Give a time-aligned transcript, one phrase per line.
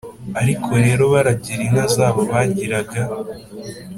[0.41, 3.01] ariko rero baragira inka zabo bagiraga,